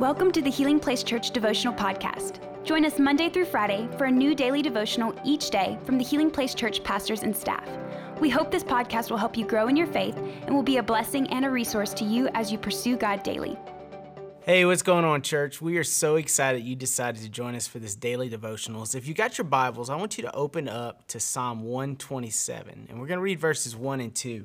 Welcome 0.00 0.32
to 0.32 0.42
the 0.42 0.50
Healing 0.50 0.80
Place 0.80 1.04
Church 1.04 1.30
Devotional 1.30 1.72
Podcast. 1.72 2.40
Join 2.64 2.84
us 2.84 2.98
Monday 2.98 3.28
through 3.28 3.44
Friday 3.44 3.88
for 3.96 4.06
a 4.06 4.10
new 4.10 4.34
daily 4.34 4.60
devotional 4.60 5.14
each 5.24 5.50
day 5.50 5.78
from 5.84 5.98
the 5.98 6.04
Healing 6.04 6.32
Place 6.32 6.52
Church 6.52 6.82
pastors 6.82 7.22
and 7.22 7.34
staff. 7.34 7.64
We 8.18 8.28
hope 8.28 8.50
this 8.50 8.64
podcast 8.64 9.08
will 9.08 9.18
help 9.18 9.36
you 9.36 9.46
grow 9.46 9.68
in 9.68 9.76
your 9.76 9.86
faith 9.86 10.16
and 10.16 10.52
will 10.52 10.64
be 10.64 10.78
a 10.78 10.82
blessing 10.82 11.28
and 11.28 11.44
a 11.44 11.50
resource 11.50 11.94
to 11.94 12.04
you 12.04 12.28
as 12.34 12.50
you 12.50 12.58
pursue 12.58 12.96
God 12.96 13.22
daily. 13.22 13.56
Hey, 14.40 14.64
what's 14.64 14.82
going 14.82 15.04
on, 15.04 15.22
church? 15.22 15.62
We 15.62 15.78
are 15.78 15.84
so 15.84 16.16
excited 16.16 16.64
you 16.64 16.74
decided 16.74 17.22
to 17.22 17.28
join 17.28 17.54
us 17.54 17.68
for 17.68 17.78
this 17.78 17.94
daily 17.94 18.28
devotionals. 18.28 18.96
If 18.96 19.06
you 19.06 19.14
got 19.14 19.38
your 19.38 19.44
Bibles, 19.44 19.90
I 19.90 19.94
want 19.94 20.18
you 20.18 20.22
to 20.24 20.34
open 20.34 20.68
up 20.68 21.06
to 21.06 21.20
Psalm 21.20 21.62
127, 21.62 22.88
and 22.90 23.00
we're 23.00 23.06
going 23.06 23.18
to 23.18 23.22
read 23.22 23.38
verses 23.38 23.76
1 23.76 24.00
and 24.00 24.12
2. 24.12 24.44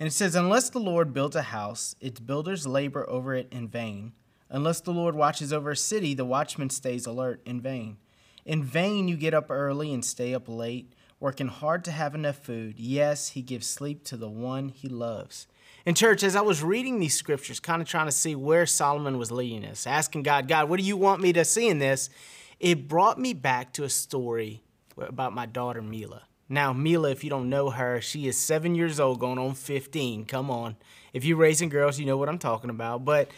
And 0.00 0.06
it 0.06 0.12
says, 0.12 0.34
Unless 0.34 0.70
the 0.70 0.80
Lord 0.80 1.12
builds 1.12 1.36
a 1.36 1.42
house, 1.42 1.94
its 2.00 2.20
builders 2.20 2.66
labor 2.66 3.06
over 3.06 3.34
it 3.34 3.48
in 3.52 3.68
vain. 3.68 4.12
Unless 4.50 4.80
the 4.80 4.92
Lord 4.92 5.14
watches 5.14 5.52
over 5.52 5.70
a 5.70 5.76
city, 5.76 6.14
the 6.14 6.24
watchman 6.24 6.70
stays 6.70 7.06
alert 7.06 7.40
in 7.44 7.60
vain. 7.60 7.98
In 8.44 8.64
vain 8.64 9.08
you 9.08 9.16
get 9.16 9.34
up 9.34 9.50
early 9.50 9.92
and 9.92 10.04
stay 10.04 10.34
up 10.34 10.48
late, 10.48 10.92
working 11.20 11.48
hard 11.48 11.84
to 11.84 11.90
have 11.90 12.14
enough 12.14 12.38
food. 12.38 12.78
Yes, 12.78 13.28
he 13.28 13.42
gives 13.42 13.66
sleep 13.66 14.04
to 14.04 14.16
the 14.16 14.28
one 14.28 14.70
he 14.70 14.88
loves. 14.88 15.46
In 15.84 15.94
church, 15.94 16.22
as 16.22 16.36
I 16.36 16.40
was 16.40 16.62
reading 16.62 16.98
these 16.98 17.14
scriptures, 17.14 17.60
kind 17.60 17.82
of 17.82 17.88
trying 17.88 18.06
to 18.06 18.12
see 18.12 18.34
where 18.34 18.66
Solomon 18.66 19.18
was 19.18 19.30
leading 19.30 19.64
us, 19.64 19.86
asking 19.86 20.22
God, 20.22 20.48
God, 20.48 20.68
what 20.68 20.78
do 20.80 20.86
you 20.86 20.96
want 20.96 21.22
me 21.22 21.32
to 21.34 21.44
see 21.44 21.68
in 21.68 21.78
this? 21.78 22.10
It 22.58 22.88
brought 22.88 23.18
me 23.18 23.34
back 23.34 23.72
to 23.74 23.84
a 23.84 23.88
story 23.88 24.62
about 24.96 25.34
my 25.34 25.46
daughter, 25.46 25.82
Mila. 25.82 26.22
Now, 26.48 26.72
Mila, 26.72 27.10
if 27.10 27.22
you 27.22 27.30
don't 27.30 27.50
know 27.50 27.70
her, 27.70 28.00
she 28.00 28.26
is 28.26 28.38
seven 28.38 28.74
years 28.74 28.98
old, 28.98 29.20
going 29.20 29.38
on 29.38 29.54
15. 29.54 30.24
Come 30.24 30.50
on. 30.50 30.76
If 31.12 31.24
you're 31.24 31.36
raising 31.36 31.68
girls, 31.68 31.98
you 31.98 32.06
know 32.06 32.16
what 32.16 32.28
I'm 32.28 32.38
talking 32.38 32.70
about. 32.70 33.04
But 33.04 33.30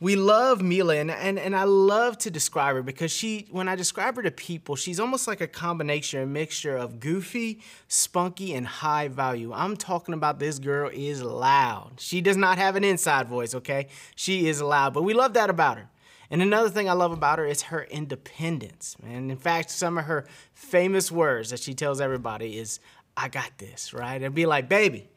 we 0.00 0.14
love 0.14 0.62
Mila, 0.62 0.96
and, 0.96 1.10
and, 1.10 1.40
and 1.40 1.56
I 1.56 1.64
love 1.64 2.18
to 2.18 2.30
describe 2.30 2.76
her 2.76 2.82
because 2.82 3.10
she, 3.10 3.48
when 3.50 3.66
I 3.66 3.74
describe 3.74 4.14
her 4.14 4.22
to 4.22 4.30
people, 4.30 4.76
she's 4.76 5.00
almost 5.00 5.26
like 5.26 5.40
a 5.40 5.48
combination, 5.48 6.22
a 6.22 6.26
mixture 6.26 6.76
of 6.76 7.00
goofy, 7.00 7.60
spunky, 7.88 8.54
and 8.54 8.64
high 8.64 9.08
value. 9.08 9.52
I'm 9.52 9.76
talking 9.76 10.14
about 10.14 10.38
this 10.38 10.60
girl 10.60 10.88
is 10.92 11.22
loud. 11.22 11.94
She 11.98 12.20
does 12.20 12.36
not 12.36 12.58
have 12.58 12.76
an 12.76 12.84
inside 12.84 13.26
voice, 13.26 13.56
okay? 13.56 13.88
She 14.14 14.46
is 14.46 14.62
loud, 14.62 14.94
but 14.94 15.02
we 15.02 15.14
love 15.14 15.34
that 15.34 15.50
about 15.50 15.78
her. 15.78 15.88
And 16.30 16.42
another 16.42 16.68
thing 16.68 16.88
I 16.88 16.92
love 16.92 17.10
about 17.10 17.40
her 17.40 17.46
is 17.46 17.62
her 17.62 17.82
independence. 17.84 18.96
And 19.02 19.32
in 19.32 19.36
fact, 19.36 19.70
some 19.70 19.98
of 19.98 20.04
her 20.04 20.26
famous 20.54 21.10
words 21.10 21.50
that 21.50 21.58
she 21.58 21.74
tells 21.74 22.00
everybody 22.00 22.58
is, 22.58 22.78
I 23.16 23.28
got 23.28 23.58
this, 23.58 23.92
right? 23.92 24.22
And 24.22 24.32
be 24.32 24.46
like, 24.46 24.68
baby, 24.68 25.08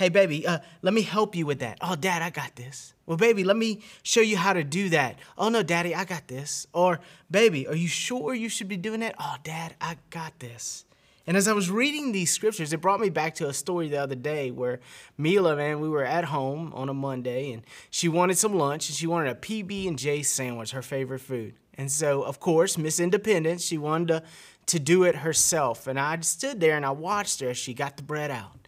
hey, 0.00 0.08
baby, 0.08 0.46
uh, 0.46 0.58
let 0.80 0.94
me 0.94 1.02
help 1.02 1.36
you 1.36 1.44
with 1.44 1.58
that. 1.58 1.76
Oh, 1.82 1.94
dad, 1.94 2.22
I 2.22 2.30
got 2.30 2.56
this. 2.56 2.94
Well, 3.04 3.18
baby, 3.18 3.44
let 3.44 3.58
me 3.58 3.82
show 4.02 4.22
you 4.22 4.38
how 4.38 4.54
to 4.54 4.64
do 4.64 4.88
that. 4.88 5.18
Oh, 5.36 5.50
no, 5.50 5.62
daddy, 5.62 5.94
I 5.94 6.06
got 6.06 6.26
this. 6.26 6.66
Or, 6.72 7.00
baby, 7.30 7.66
are 7.66 7.76
you 7.76 7.86
sure 7.86 8.32
you 8.32 8.48
should 8.48 8.66
be 8.66 8.78
doing 8.78 9.00
that? 9.00 9.14
Oh, 9.20 9.36
dad, 9.44 9.74
I 9.78 9.98
got 10.08 10.38
this. 10.38 10.86
And 11.26 11.36
as 11.36 11.46
I 11.46 11.52
was 11.52 11.70
reading 11.70 12.12
these 12.12 12.32
scriptures, 12.32 12.72
it 12.72 12.80
brought 12.80 12.98
me 12.98 13.10
back 13.10 13.34
to 13.34 13.48
a 13.50 13.52
story 13.52 13.90
the 13.90 13.98
other 13.98 14.14
day 14.14 14.50
where 14.50 14.80
Mila, 15.18 15.54
man, 15.54 15.80
we 15.80 15.88
were 15.90 16.02
at 16.02 16.24
home 16.24 16.72
on 16.74 16.88
a 16.88 16.94
Monday 16.94 17.52
and 17.52 17.62
she 17.90 18.08
wanted 18.08 18.38
some 18.38 18.54
lunch 18.54 18.88
and 18.88 18.96
she 18.96 19.06
wanted 19.06 19.30
a 19.30 19.34
PB 19.34 19.86
and 19.86 19.98
J 19.98 20.22
sandwich, 20.22 20.70
her 20.70 20.80
favorite 20.80 21.18
food. 21.18 21.56
And 21.74 21.92
so, 21.92 22.22
of 22.22 22.40
course, 22.40 22.78
Miss 22.78 23.00
Independence, 23.00 23.66
she 23.66 23.76
wanted 23.76 24.08
to, 24.08 24.22
to 24.64 24.80
do 24.80 25.04
it 25.04 25.16
herself. 25.16 25.86
And 25.86 26.00
I 26.00 26.18
stood 26.20 26.58
there 26.58 26.76
and 26.76 26.86
I 26.86 26.90
watched 26.90 27.40
her 27.40 27.50
as 27.50 27.58
she 27.58 27.74
got 27.74 27.98
the 27.98 28.02
bread 28.02 28.30
out. 28.30 28.59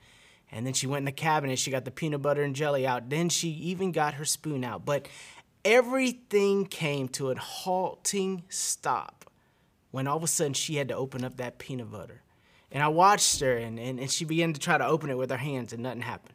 And 0.52 0.66
then 0.66 0.74
she 0.74 0.86
went 0.86 0.98
in 0.98 1.04
the 1.06 1.12
cabinet, 1.12 1.58
she 1.58 1.70
got 1.70 1.86
the 1.86 1.90
peanut 1.90 2.20
butter 2.20 2.42
and 2.42 2.54
jelly 2.54 2.86
out. 2.86 3.08
Then 3.08 3.30
she 3.30 3.48
even 3.48 3.90
got 3.90 4.14
her 4.14 4.26
spoon 4.26 4.64
out. 4.64 4.84
But 4.84 5.08
everything 5.64 6.66
came 6.66 7.08
to 7.08 7.30
a 7.30 7.38
halting 7.38 8.44
stop 8.50 9.24
when 9.90 10.06
all 10.06 10.18
of 10.18 10.22
a 10.22 10.26
sudden 10.26 10.52
she 10.52 10.76
had 10.76 10.88
to 10.88 10.96
open 10.96 11.24
up 11.24 11.38
that 11.38 11.58
peanut 11.58 11.90
butter. 11.90 12.22
And 12.70 12.82
I 12.82 12.88
watched 12.88 13.40
her, 13.40 13.56
and, 13.56 13.78
and, 13.78 13.98
and 13.98 14.10
she 14.10 14.24
began 14.24 14.52
to 14.52 14.60
try 14.60 14.78
to 14.78 14.86
open 14.86 15.10
it 15.10 15.18
with 15.18 15.30
her 15.30 15.36
hands, 15.36 15.72
and 15.72 15.82
nothing 15.82 16.02
happened. 16.02 16.34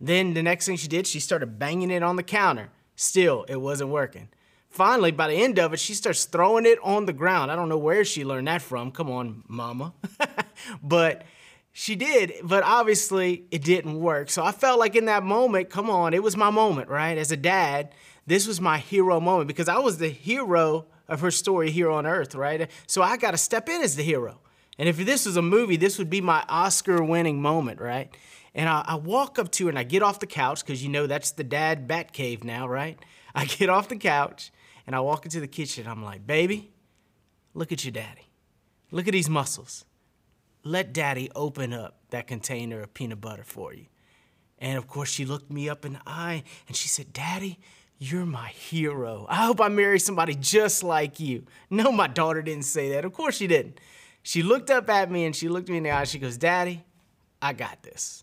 Then 0.00 0.34
the 0.34 0.42
next 0.42 0.66
thing 0.66 0.76
she 0.76 0.88
did, 0.88 1.06
she 1.06 1.20
started 1.20 1.58
banging 1.58 1.90
it 1.90 2.02
on 2.02 2.16
the 2.16 2.22
counter. 2.22 2.70
Still, 2.96 3.44
it 3.48 3.60
wasn't 3.60 3.90
working. 3.90 4.28
Finally, 4.70 5.12
by 5.12 5.28
the 5.28 5.34
end 5.34 5.58
of 5.58 5.72
it, 5.72 5.80
she 5.80 5.94
starts 5.94 6.24
throwing 6.24 6.66
it 6.66 6.78
on 6.82 7.06
the 7.06 7.12
ground. 7.12 7.50
I 7.50 7.56
don't 7.56 7.68
know 7.68 7.78
where 7.78 8.04
she 8.04 8.24
learned 8.24 8.48
that 8.48 8.62
from. 8.62 8.90
Come 8.90 9.10
on, 9.10 9.42
mama. 9.46 9.92
but 10.82 11.22
she 11.78 11.94
did, 11.94 12.32
but 12.42 12.64
obviously 12.64 13.44
it 13.52 13.62
didn't 13.62 14.00
work. 14.00 14.30
So 14.30 14.42
I 14.42 14.50
felt 14.50 14.80
like 14.80 14.96
in 14.96 15.04
that 15.04 15.22
moment, 15.22 15.70
come 15.70 15.88
on, 15.88 16.12
it 16.12 16.24
was 16.24 16.36
my 16.36 16.50
moment, 16.50 16.88
right? 16.88 17.16
As 17.16 17.30
a 17.30 17.36
dad, 17.36 17.94
this 18.26 18.48
was 18.48 18.60
my 18.60 18.78
hero 18.78 19.20
moment 19.20 19.46
because 19.46 19.68
I 19.68 19.78
was 19.78 19.98
the 19.98 20.08
hero 20.08 20.86
of 21.06 21.20
her 21.20 21.30
story 21.30 21.70
here 21.70 21.88
on 21.88 22.04
earth, 22.04 22.34
right? 22.34 22.68
So 22.88 23.00
I 23.00 23.16
got 23.16 23.30
to 23.30 23.36
step 23.36 23.68
in 23.68 23.80
as 23.80 23.94
the 23.94 24.02
hero. 24.02 24.40
And 24.76 24.88
if 24.88 24.96
this 24.96 25.24
was 25.24 25.36
a 25.36 25.42
movie, 25.42 25.76
this 25.76 25.98
would 25.98 26.10
be 26.10 26.20
my 26.20 26.44
Oscar 26.48 27.00
winning 27.00 27.40
moment, 27.40 27.80
right? 27.80 28.12
And 28.56 28.68
I, 28.68 28.84
I, 28.84 28.96
walk 28.96 29.38
up 29.38 29.52
to 29.52 29.66
her 29.66 29.70
and 29.70 29.78
I 29.78 29.84
get 29.84 30.02
off 30.02 30.18
the 30.18 30.26
couch 30.26 30.66
because 30.66 30.82
you 30.82 30.88
know 30.88 31.06
that's 31.06 31.30
the 31.30 31.44
dad 31.44 31.86
bat 31.86 32.12
cave 32.12 32.42
now, 32.42 32.66
right? 32.66 32.98
I 33.36 33.44
get 33.58 33.68
off 33.68 33.88
the 33.88 33.96
couch 33.96 34.50
and 34.84 34.96
I 34.96 35.00
walk 35.00 35.26
into 35.26 35.38
the 35.38 35.46
kitchen. 35.46 35.86
I'm 35.86 36.02
like, 36.02 36.26
baby, 36.26 36.72
look 37.54 37.70
at 37.70 37.84
your 37.84 37.92
daddy. 37.92 38.32
Look 38.90 39.06
at 39.06 39.12
these 39.12 39.30
muscles. 39.30 39.84
Let 40.68 40.92
daddy 40.92 41.30
open 41.34 41.72
up 41.72 41.96
that 42.10 42.26
container 42.26 42.82
of 42.82 42.92
peanut 42.92 43.22
butter 43.22 43.42
for 43.42 43.72
you. 43.72 43.86
And 44.58 44.76
of 44.76 44.86
course, 44.86 45.08
she 45.08 45.24
looked 45.24 45.50
me 45.50 45.66
up 45.66 45.86
in 45.86 45.94
the 45.94 46.02
eye 46.06 46.42
and 46.66 46.76
she 46.76 46.88
said, 46.88 47.10
Daddy, 47.14 47.58
you're 47.96 48.26
my 48.26 48.48
hero. 48.48 49.24
I 49.30 49.46
hope 49.46 49.62
I 49.62 49.68
marry 49.68 49.98
somebody 49.98 50.34
just 50.34 50.82
like 50.82 51.18
you. 51.18 51.44
No, 51.70 51.90
my 51.90 52.06
daughter 52.06 52.42
didn't 52.42 52.66
say 52.66 52.90
that. 52.90 53.06
Of 53.06 53.14
course 53.14 53.38
she 53.38 53.46
didn't. 53.46 53.80
She 54.22 54.42
looked 54.42 54.68
up 54.70 54.90
at 54.90 55.10
me 55.10 55.24
and 55.24 55.34
she 55.34 55.48
looked 55.48 55.70
me 55.70 55.78
in 55.78 55.84
the 55.84 55.90
eye. 55.90 56.04
She 56.04 56.18
goes, 56.18 56.36
Daddy, 56.36 56.84
I 57.40 57.54
got 57.54 57.82
this. 57.82 58.22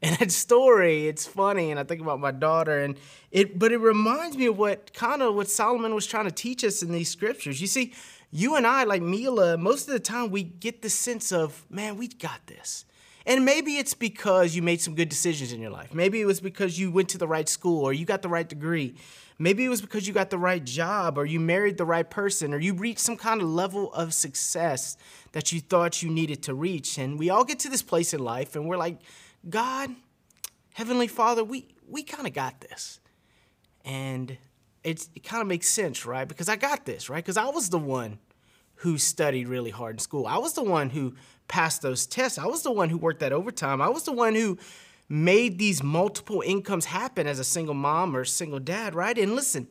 And 0.02 0.16
that 0.16 0.32
story, 0.32 1.08
it's 1.08 1.26
funny, 1.26 1.70
and 1.70 1.78
I 1.78 1.84
think 1.84 2.00
about 2.00 2.20
my 2.20 2.30
daughter, 2.30 2.78
and 2.78 2.96
it, 3.30 3.58
but 3.58 3.70
it 3.70 3.76
reminds 3.76 4.34
me 4.34 4.46
of 4.46 4.56
what 4.56 4.94
kind 4.94 5.20
of 5.20 5.34
what 5.34 5.50
Solomon 5.50 5.94
was 5.94 6.06
trying 6.06 6.24
to 6.24 6.30
teach 6.30 6.64
us 6.64 6.82
in 6.82 6.90
these 6.90 7.10
scriptures. 7.10 7.60
You 7.60 7.66
see, 7.66 7.92
you 8.32 8.56
and 8.56 8.66
I, 8.66 8.84
like 8.84 9.02
Mila, 9.02 9.58
most 9.58 9.88
of 9.88 9.92
the 9.92 10.00
time 10.00 10.30
we 10.30 10.42
get 10.42 10.80
the 10.80 10.88
sense 10.88 11.32
of, 11.32 11.66
man, 11.68 11.98
we 11.98 12.08
got 12.08 12.46
this. 12.46 12.86
And 13.26 13.44
maybe 13.44 13.76
it's 13.76 13.92
because 13.92 14.56
you 14.56 14.62
made 14.62 14.80
some 14.80 14.94
good 14.94 15.08
decisions 15.08 15.52
in 15.52 15.60
your 15.60 15.70
life. 15.70 15.92
Maybe 15.92 16.20
it 16.20 16.24
was 16.24 16.40
because 16.40 16.78
you 16.78 16.90
went 16.90 17.10
to 17.10 17.18
the 17.18 17.28
right 17.28 17.48
school 17.48 17.84
or 17.84 17.92
you 17.92 18.06
got 18.06 18.22
the 18.22 18.28
right 18.28 18.48
degree. 18.48 18.94
Maybe 19.38 19.64
it 19.64 19.68
was 19.68 19.80
because 19.80 20.06
you 20.06 20.14
got 20.14 20.30
the 20.30 20.38
right 20.38 20.62
job 20.62 21.18
or 21.18 21.26
you 21.26 21.40
married 21.40 21.76
the 21.76 21.84
right 21.84 22.08
person 22.08 22.54
or 22.54 22.58
you 22.58 22.74
reached 22.74 23.00
some 23.00 23.16
kind 23.16 23.40
of 23.42 23.48
level 23.48 23.92
of 23.92 24.14
success 24.14 24.96
that 25.32 25.52
you 25.52 25.60
thought 25.60 26.02
you 26.02 26.10
needed 26.10 26.42
to 26.44 26.54
reach. 26.54 26.98
And 26.98 27.18
we 27.18 27.30
all 27.30 27.44
get 27.44 27.58
to 27.60 27.68
this 27.68 27.82
place 27.82 28.14
in 28.14 28.20
life 28.20 28.56
and 28.56 28.68
we're 28.68 28.76
like, 28.76 28.98
God, 29.48 29.90
Heavenly 30.74 31.06
Father, 31.06 31.42
we, 31.42 31.68
we 31.88 32.02
kind 32.02 32.26
of 32.26 32.32
got 32.32 32.60
this. 32.60 33.00
And 33.84 34.36
it 34.84 35.08
kind 35.24 35.40
of 35.40 35.46
makes 35.46 35.68
sense, 35.68 36.04
right? 36.06 36.26
Because 36.26 36.48
I 36.48 36.56
got 36.56 36.84
this, 36.84 37.08
right? 37.08 37.22
Because 37.22 37.36
I 37.36 37.46
was 37.46 37.68
the 37.68 37.78
one 37.78 38.18
who 38.76 38.96
studied 38.98 39.48
really 39.48 39.70
hard 39.70 39.96
in 39.96 39.98
school. 39.98 40.26
I 40.26 40.38
was 40.38 40.54
the 40.54 40.62
one 40.62 40.90
who 40.90 41.14
passed 41.48 41.82
those 41.82 42.06
tests. 42.06 42.38
I 42.38 42.46
was 42.46 42.62
the 42.62 42.72
one 42.72 42.88
who 42.88 42.96
worked 42.96 43.20
that 43.20 43.32
overtime. 43.32 43.82
I 43.82 43.88
was 43.88 44.04
the 44.04 44.12
one 44.12 44.34
who 44.34 44.58
made 45.08 45.58
these 45.58 45.82
multiple 45.82 46.42
incomes 46.46 46.86
happen 46.86 47.26
as 47.26 47.38
a 47.38 47.44
single 47.44 47.74
mom 47.74 48.16
or 48.16 48.24
single 48.24 48.60
dad, 48.60 48.94
right? 48.94 49.18
And 49.18 49.34
listen, 49.34 49.66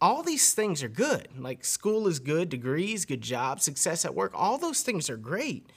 all 0.00 0.22
these 0.22 0.52
things 0.52 0.82
are 0.82 0.88
good. 0.88 1.28
Like 1.38 1.64
school 1.64 2.08
is 2.08 2.18
good, 2.18 2.48
degrees, 2.48 3.04
good 3.04 3.22
job, 3.22 3.60
success 3.60 4.04
at 4.04 4.14
work, 4.14 4.32
all 4.34 4.58
those 4.58 4.82
things 4.82 5.08
are 5.08 5.16
great. 5.16 5.70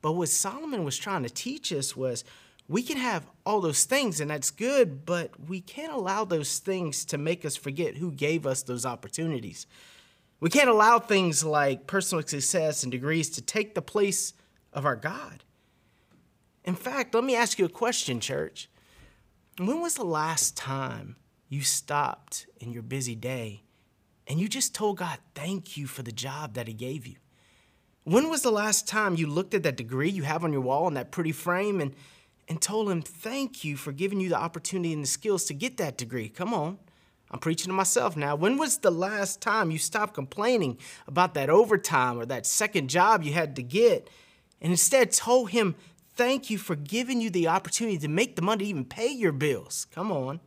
But 0.00 0.12
what 0.12 0.28
Solomon 0.28 0.84
was 0.84 0.96
trying 0.96 1.24
to 1.24 1.30
teach 1.30 1.72
us 1.72 1.96
was 1.96 2.24
we 2.68 2.82
can 2.82 2.98
have 2.98 3.26
all 3.46 3.60
those 3.60 3.84
things 3.84 4.20
and 4.20 4.30
that's 4.30 4.50
good, 4.50 5.06
but 5.06 5.30
we 5.48 5.60
can't 5.60 5.92
allow 5.92 6.24
those 6.24 6.58
things 6.58 7.04
to 7.06 7.18
make 7.18 7.44
us 7.44 7.56
forget 7.56 7.96
who 7.96 8.12
gave 8.12 8.46
us 8.46 8.62
those 8.62 8.84
opportunities. 8.84 9.66
We 10.40 10.50
can't 10.50 10.68
allow 10.68 10.98
things 10.98 11.42
like 11.42 11.86
personal 11.86 12.22
success 12.24 12.82
and 12.82 12.92
degrees 12.92 13.30
to 13.30 13.42
take 13.42 13.74
the 13.74 13.82
place 13.82 14.34
of 14.72 14.84
our 14.84 14.96
God. 14.96 15.44
In 16.64 16.74
fact, 16.74 17.14
let 17.14 17.24
me 17.24 17.34
ask 17.34 17.58
you 17.58 17.64
a 17.64 17.70
question, 17.70 18.20
church. 18.20 18.68
When 19.56 19.80
was 19.80 19.94
the 19.94 20.04
last 20.04 20.56
time 20.56 21.16
you 21.48 21.62
stopped 21.62 22.46
in 22.60 22.72
your 22.72 22.82
busy 22.82 23.14
day 23.14 23.62
and 24.26 24.38
you 24.38 24.46
just 24.46 24.74
told 24.74 24.98
God, 24.98 25.18
thank 25.34 25.78
you 25.78 25.86
for 25.86 26.02
the 26.02 26.12
job 26.12 26.54
that 26.54 26.68
He 26.68 26.74
gave 26.74 27.06
you? 27.06 27.16
When 28.04 28.28
was 28.28 28.42
the 28.42 28.52
last 28.52 28.86
time 28.86 29.16
you 29.16 29.26
looked 29.26 29.54
at 29.54 29.62
that 29.62 29.76
degree 29.76 30.10
you 30.10 30.22
have 30.22 30.44
on 30.44 30.52
your 30.52 30.60
wall 30.60 30.86
in 30.86 30.94
that 30.94 31.10
pretty 31.10 31.32
frame 31.32 31.80
and, 31.80 31.94
and 32.48 32.60
told 32.60 32.90
Him, 32.90 33.02
thank 33.02 33.64
you 33.64 33.76
for 33.76 33.92
giving 33.92 34.20
you 34.20 34.28
the 34.28 34.38
opportunity 34.38 34.92
and 34.92 35.02
the 35.02 35.08
skills 35.08 35.44
to 35.46 35.54
get 35.54 35.76
that 35.76 35.98
degree? 35.98 36.28
Come 36.28 36.54
on. 36.54 36.78
I'm 37.30 37.40
preaching 37.40 37.68
to 37.68 37.74
myself 37.74 38.16
now. 38.16 38.34
When 38.36 38.56
was 38.56 38.78
the 38.78 38.90
last 38.90 39.42
time 39.42 39.70
you 39.70 39.78
stopped 39.78 40.14
complaining 40.14 40.78
about 41.06 41.34
that 41.34 41.50
overtime 41.50 42.18
or 42.18 42.24
that 42.26 42.46
second 42.46 42.88
job 42.88 43.22
you 43.22 43.34
had 43.34 43.54
to 43.56 43.62
get 43.62 44.08
and 44.60 44.72
instead 44.72 45.12
told 45.12 45.50
him, 45.50 45.74
Thank 46.14 46.50
you 46.50 46.58
for 46.58 46.74
giving 46.74 47.20
you 47.20 47.30
the 47.30 47.46
opportunity 47.46 47.96
to 47.98 48.08
make 48.08 48.34
the 48.34 48.42
money 48.42 48.64
to 48.64 48.70
even 48.70 48.84
pay 48.84 49.06
your 49.06 49.30
bills. 49.30 49.86
Come 49.92 50.10
on. 50.10 50.40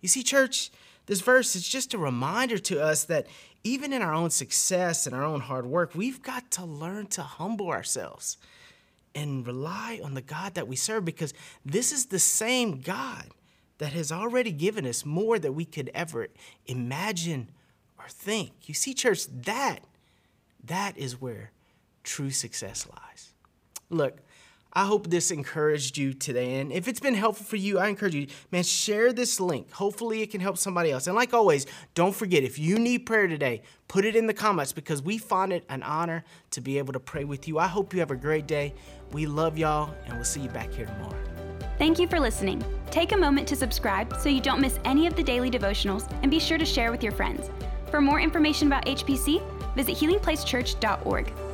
You 0.00 0.08
see, 0.08 0.22
church, 0.22 0.70
This 1.06 1.20
verse 1.20 1.56
is 1.56 1.68
just 1.68 1.92
a 1.94 1.98
reminder 1.98 2.58
to 2.58 2.80
us 2.80 3.02
that 3.04 3.26
even 3.64 3.92
in 3.92 4.00
our 4.00 4.14
own 4.14 4.30
success 4.30 5.04
and 5.04 5.14
our 5.16 5.24
own 5.24 5.40
hard 5.40 5.66
work, 5.66 5.96
we've 5.96 6.22
got 6.22 6.52
to 6.52 6.64
learn 6.64 7.06
to 7.08 7.22
humble 7.22 7.70
ourselves 7.70 8.36
and 9.14 9.46
rely 9.46 10.00
on 10.02 10.14
the 10.14 10.22
God 10.22 10.54
that 10.54 10.68
we 10.68 10.76
serve 10.76 11.04
because 11.04 11.34
this 11.64 11.92
is 11.92 12.06
the 12.06 12.18
same 12.18 12.80
God 12.80 13.26
that 13.78 13.92
has 13.92 14.12
already 14.12 14.52
given 14.52 14.86
us 14.86 15.04
more 15.04 15.38
than 15.38 15.54
we 15.54 15.64
could 15.64 15.90
ever 15.94 16.28
imagine 16.66 17.50
or 17.98 18.04
think. 18.08 18.52
You 18.68 18.74
see, 18.74 18.94
church, 18.94 19.26
that 19.44 19.80
that 20.64 20.96
is 20.96 21.20
where 21.20 21.50
true 22.04 22.30
success 22.30 22.86
lies. 22.88 23.32
Look, 23.90 24.18
I 24.74 24.86
hope 24.86 25.10
this 25.10 25.30
encouraged 25.30 25.98
you 25.98 26.14
today. 26.14 26.60
And 26.60 26.72
if 26.72 26.88
it's 26.88 27.00
been 27.00 27.14
helpful 27.14 27.44
for 27.44 27.56
you, 27.56 27.78
I 27.78 27.88
encourage 27.88 28.14
you, 28.14 28.26
man, 28.50 28.62
share 28.62 29.12
this 29.12 29.38
link. 29.38 29.70
Hopefully, 29.72 30.22
it 30.22 30.30
can 30.30 30.40
help 30.40 30.56
somebody 30.56 30.90
else. 30.90 31.06
And 31.06 31.14
like 31.14 31.34
always, 31.34 31.66
don't 31.94 32.14
forget 32.14 32.42
if 32.42 32.58
you 32.58 32.78
need 32.78 33.00
prayer 33.00 33.26
today, 33.26 33.62
put 33.88 34.06
it 34.06 34.16
in 34.16 34.26
the 34.26 34.34
comments 34.34 34.72
because 34.72 35.02
we 35.02 35.18
find 35.18 35.52
it 35.52 35.64
an 35.68 35.82
honor 35.82 36.24
to 36.52 36.62
be 36.62 36.78
able 36.78 36.94
to 36.94 37.00
pray 37.00 37.24
with 37.24 37.46
you. 37.46 37.58
I 37.58 37.66
hope 37.66 37.92
you 37.92 38.00
have 38.00 38.10
a 38.10 38.16
great 38.16 38.46
day. 38.46 38.74
We 39.12 39.26
love 39.26 39.58
y'all, 39.58 39.94
and 40.06 40.14
we'll 40.14 40.24
see 40.24 40.40
you 40.40 40.48
back 40.48 40.72
here 40.72 40.86
tomorrow. 40.86 41.18
Thank 41.76 41.98
you 41.98 42.08
for 42.08 42.18
listening. 42.18 42.64
Take 42.90 43.12
a 43.12 43.16
moment 43.16 43.46
to 43.48 43.56
subscribe 43.56 44.16
so 44.20 44.30
you 44.30 44.40
don't 44.40 44.60
miss 44.60 44.78
any 44.84 45.06
of 45.06 45.16
the 45.16 45.22
daily 45.22 45.50
devotionals 45.50 46.10
and 46.22 46.30
be 46.30 46.38
sure 46.38 46.56
to 46.56 46.64
share 46.64 46.90
with 46.90 47.02
your 47.02 47.12
friends. 47.12 47.50
For 47.90 48.00
more 48.00 48.20
information 48.20 48.68
about 48.68 48.86
HPC, 48.86 49.42
visit 49.74 49.96
healingplacechurch.org. 49.96 51.51